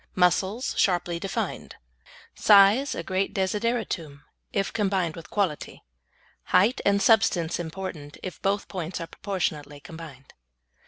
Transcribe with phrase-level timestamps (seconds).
[0.15, 1.75] Muscles sharply defined.
[2.33, 5.83] Size a great desideratum, if combined with quality.
[6.45, 10.33] Height and substance important if both points are proportionately combined.